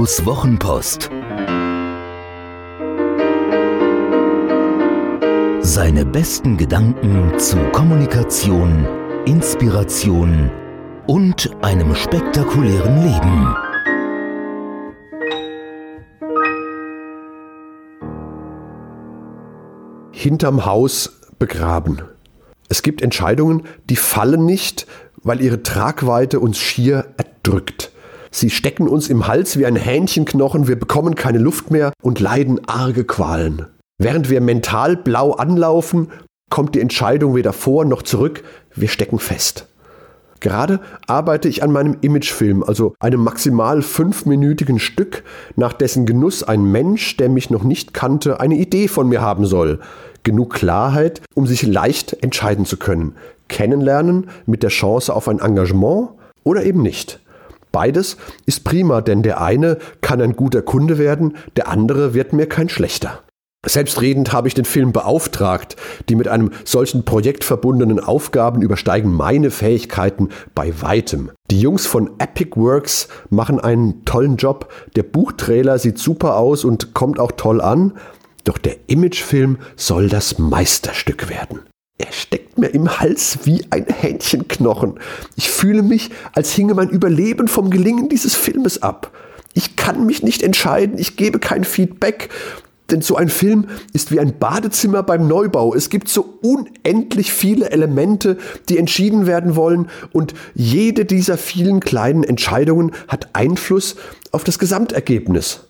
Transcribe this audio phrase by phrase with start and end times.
[0.00, 1.10] Studios Wochenpost.
[5.60, 8.86] Seine besten Gedanken zu Kommunikation,
[9.26, 10.50] Inspiration
[11.06, 13.54] und einem spektakulären Leben.
[20.12, 22.00] Hinterm Haus begraben.
[22.70, 24.86] Es gibt Entscheidungen, die fallen nicht,
[25.22, 27.89] weil ihre Tragweite uns schier erdrückt.
[28.30, 32.60] Sie stecken uns im Hals wie ein Hähnchenknochen, wir bekommen keine Luft mehr und leiden
[32.68, 33.66] arge Qualen.
[33.98, 36.08] Während wir mental blau anlaufen,
[36.48, 39.66] kommt die Entscheidung weder vor noch zurück, wir stecken fest.
[40.40, 45.22] Gerade arbeite ich an meinem Imagefilm, also einem maximal fünfminütigen Stück,
[45.56, 49.44] nach dessen Genuss ein Mensch, der mich noch nicht kannte, eine Idee von mir haben
[49.44, 49.80] soll.
[50.22, 53.16] Genug Klarheit, um sich leicht entscheiden zu können.
[53.48, 56.10] Kennenlernen mit der Chance auf ein Engagement
[56.42, 57.20] oder eben nicht.
[57.72, 62.46] Beides ist prima, denn der eine kann ein guter Kunde werden, der andere wird mir
[62.46, 63.22] kein schlechter.
[63.66, 65.76] Selbstredend habe ich den Film beauftragt.
[66.08, 71.30] Die mit einem solchen Projekt verbundenen Aufgaben übersteigen meine Fähigkeiten bei weitem.
[71.50, 74.72] Die Jungs von Epic Works machen einen tollen Job.
[74.96, 77.92] Der Buchtrailer sieht super aus und kommt auch toll an.
[78.44, 81.60] Doch der Imagefilm soll das Meisterstück werden.
[82.00, 84.98] Er steckt mir im Hals wie ein Hähnchenknochen.
[85.36, 89.12] Ich fühle mich, als hinge mein Überleben vom Gelingen dieses Filmes ab.
[89.52, 92.30] Ich kann mich nicht entscheiden, ich gebe kein Feedback.
[92.90, 95.74] Denn so ein Film ist wie ein Badezimmer beim Neubau.
[95.74, 98.38] Es gibt so unendlich viele Elemente,
[98.70, 103.96] die entschieden werden wollen und jede dieser vielen kleinen Entscheidungen hat Einfluss
[104.32, 105.66] auf das Gesamtergebnis.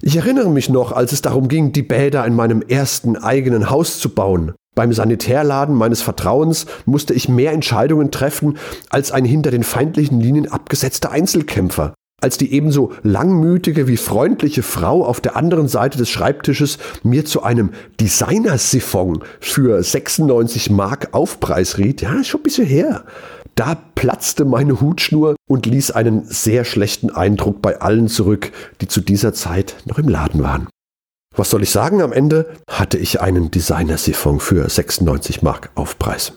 [0.00, 3.98] Ich erinnere mich noch, als es darum ging, die Bäder in meinem ersten eigenen Haus
[3.98, 4.54] zu bauen.
[4.74, 8.58] Beim Sanitärladen meines Vertrauens musste ich mehr Entscheidungen treffen
[8.90, 11.94] als ein hinter den feindlichen Linien abgesetzter Einzelkämpfer.
[12.20, 17.44] Als die ebenso langmütige wie freundliche Frau auf der anderen Seite des Schreibtisches mir zu
[17.44, 17.70] einem
[18.00, 23.04] Designer-Siphon für 96 Mark Aufpreis riet, ja, schon ein bisschen her.
[23.54, 28.50] Da platzte meine Hutschnur und ließ einen sehr schlechten Eindruck bei allen zurück,
[28.80, 30.68] die zu dieser Zeit noch im Laden waren.
[31.38, 32.02] Was soll ich sagen?
[32.02, 36.32] Am Ende hatte ich einen Designer-Siphon für 96 Mark Aufpreis.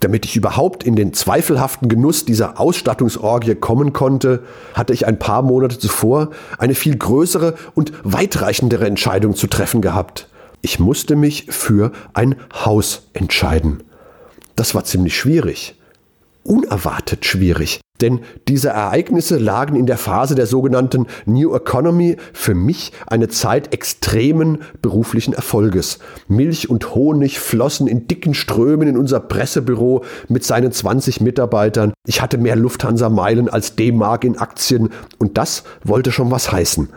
[0.00, 4.42] Damit ich überhaupt in den zweifelhaften Genuss dieser Ausstattungsorgie kommen konnte,
[4.74, 10.28] hatte ich ein paar Monate zuvor eine viel größere und weitreichendere Entscheidung zu treffen gehabt.
[10.60, 13.82] Ich musste mich für ein Haus entscheiden.
[14.54, 15.80] Das war ziemlich schwierig.
[16.44, 17.80] Unerwartet schwierig.
[18.02, 23.72] Denn diese Ereignisse lagen in der Phase der sogenannten New Economy für mich eine Zeit
[23.72, 26.00] extremen beruflichen Erfolges.
[26.28, 31.92] Milch und Honig flossen in dicken Strömen in unser Pressebüro mit seinen 20 Mitarbeitern.
[32.06, 36.88] Ich hatte mehr Lufthansa-Meilen als D-Mark in Aktien und das wollte schon was heißen.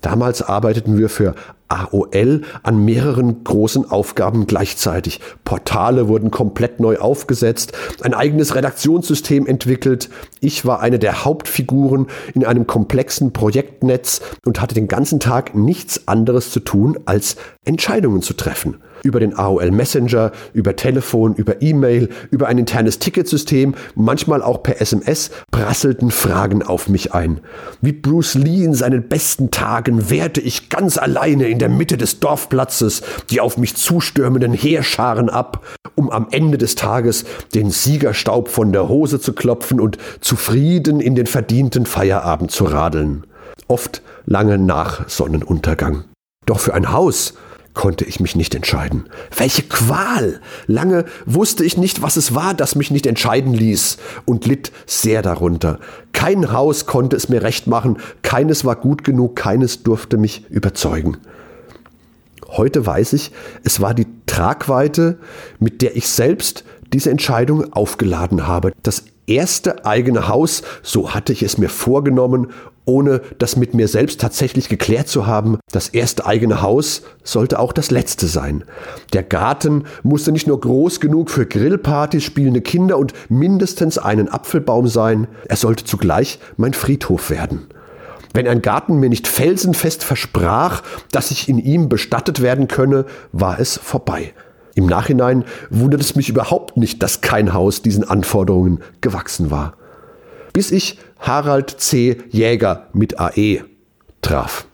[0.00, 1.34] Damals arbeiteten wir für
[1.68, 5.20] AOL an mehreren großen Aufgaben gleichzeitig.
[5.44, 10.08] Portale wurden komplett neu aufgesetzt, ein eigenes Redaktionssystem entwickelt.
[10.40, 16.08] Ich war eine der Hauptfiguren in einem komplexen Projektnetz und hatte den ganzen Tag nichts
[16.08, 22.08] anderes zu tun, als Entscheidungen zu treffen über den AOL Messenger, über Telefon, über E-Mail,
[22.30, 27.40] über ein internes Ticketsystem, manchmal auch per SMS, prasselten Fragen auf mich ein.
[27.80, 32.20] Wie Bruce Lee in seinen besten Tagen wehrte ich ganz alleine in der Mitte des
[32.20, 38.72] Dorfplatzes die auf mich zustürmenden Heerscharen ab, um am Ende des Tages den Siegerstaub von
[38.72, 43.26] der Hose zu klopfen und zufrieden in den verdienten Feierabend zu radeln.
[43.66, 46.04] Oft lange nach Sonnenuntergang.
[46.46, 47.34] Doch für ein Haus
[47.78, 49.04] konnte ich mich nicht entscheiden.
[49.36, 50.40] Welche Qual!
[50.66, 55.22] Lange wusste ich nicht, was es war, das mich nicht entscheiden ließ und litt sehr
[55.22, 55.78] darunter.
[56.12, 61.18] Kein Haus konnte es mir recht machen, keines war gut genug, keines durfte mich überzeugen.
[62.48, 63.30] Heute weiß ich,
[63.62, 65.20] es war die Tragweite,
[65.60, 68.72] mit der ich selbst diese Entscheidung aufgeladen habe.
[68.82, 72.48] Das erste eigene Haus, so hatte ich es mir vorgenommen
[72.88, 77.72] ohne das mit mir selbst tatsächlich geklärt zu haben, das erste eigene Haus sollte auch
[77.72, 78.64] das letzte sein.
[79.12, 84.88] Der Garten musste nicht nur groß genug für Grillpartys, spielende Kinder und mindestens einen Apfelbaum
[84.88, 87.66] sein, er sollte zugleich mein Friedhof werden.
[88.32, 90.82] Wenn ein Garten mir nicht felsenfest versprach,
[91.12, 94.32] dass ich in ihm bestattet werden könne, war es vorbei.
[94.74, 99.74] Im Nachhinein wundert es mich überhaupt nicht, dass kein Haus diesen Anforderungen gewachsen war
[100.58, 102.16] bis ich Harald C.
[102.30, 103.60] Jäger mit AE
[104.22, 104.66] traf.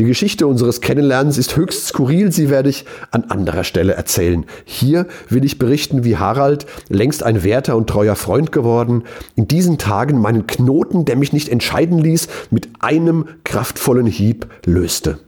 [0.00, 4.46] Die Geschichte unseres Kennenlernens ist höchst skurril, sie werde ich an anderer Stelle erzählen.
[4.64, 9.04] Hier will ich berichten, wie Harald, längst ein werter und treuer Freund geworden,
[9.34, 15.18] in diesen Tagen meinen Knoten, der mich nicht entscheiden ließ, mit einem kraftvollen Hieb löste.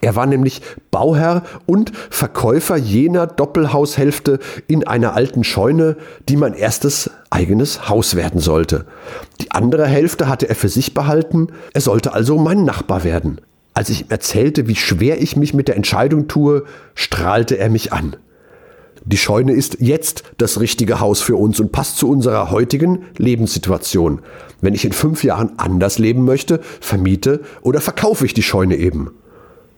[0.00, 5.96] Er war nämlich Bauherr und Verkäufer jener Doppelhaushälfte in einer alten Scheune,
[6.28, 8.86] die mein erstes eigenes Haus werden sollte.
[9.40, 13.40] Die andere Hälfte hatte er für sich behalten, er sollte also mein Nachbar werden.
[13.74, 16.64] Als ich ihm erzählte, wie schwer ich mich mit der Entscheidung tue,
[16.94, 18.16] strahlte er mich an.
[19.06, 24.20] Die Scheune ist jetzt das richtige Haus für uns und passt zu unserer heutigen Lebenssituation.
[24.62, 29.10] Wenn ich in fünf Jahren anders leben möchte, vermiete oder verkaufe ich die Scheune eben.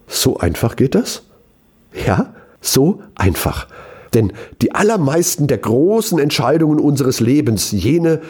[0.06, 1.22] So einfach geht das?
[2.06, 3.66] Ja, so einfach.
[4.14, 4.32] Denn
[4.62, 8.22] die allermeisten der großen Entscheidungen unseres Lebens, jene,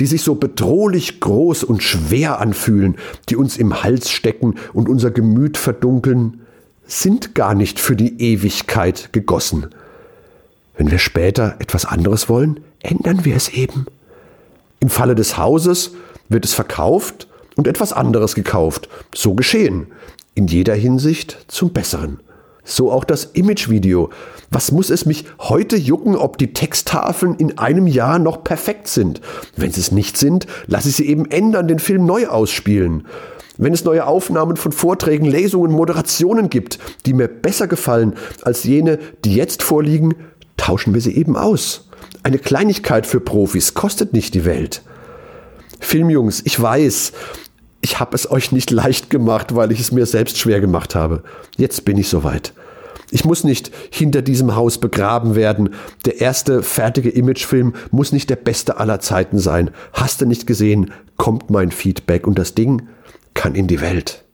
[0.00, 2.96] die sich so bedrohlich groß und schwer anfühlen,
[3.28, 6.40] die uns im Hals stecken und unser Gemüt verdunkeln,
[6.86, 9.68] sind gar nicht für die Ewigkeit gegossen.
[10.76, 13.86] Wenn wir später etwas anderes wollen, ändern wir es eben.
[14.80, 15.92] Im Falle des Hauses
[16.28, 18.88] wird es verkauft und etwas anderes gekauft.
[19.14, 19.88] So geschehen
[20.38, 22.20] in jeder Hinsicht zum Besseren.
[22.62, 24.10] So auch das Imagevideo.
[24.52, 29.20] Was muss es mich heute jucken, ob die Texttafeln in einem Jahr noch perfekt sind?
[29.56, 33.08] Wenn sie es nicht sind, lasse ich sie eben ändern, den Film neu ausspielen.
[33.56, 39.00] Wenn es neue Aufnahmen von Vorträgen, Lesungen, Moderationen gibt, die mir besser gefallen als jene,
[39.24, 40.14] die jetzt vorliegen,
[40.56, 41.88] tauschen wir sie eben aus.
[42.22, 44.82] Eine Kleinigkeit für Profis kostet nicht die Welt.
[45.80, 47.12] Filmjungs, ich weiß,
[47.80, 51.22] ich habe es euch nicht leicht gemacht, weil ich es mir selbst schwer gemacht habe.
[51.56, 52.52] Jetzt bin ich soweit.
[53.10, 55.70] Ich muss nicht hinter diesem Haus begraben werden.
[56.04, 59.70] Der erste fertige Imagefilm muss nicht der beste aller Zeiten sein.
[59.94, 62.88] Hast du nicht gesehen, kommt mein Feedback und das Ding
[63.32, 64.24] kann in die Welt.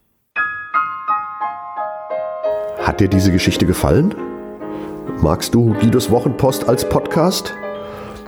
[2.78, 4.14] Hat dir diese Geschichte gefallen?
[5.22, 7.54] Magst du Guidos Wochenpost als Podcast?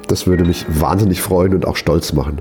[0.06, 2.40] Das würde mich wahnsinnig freuen und auch stolz machen.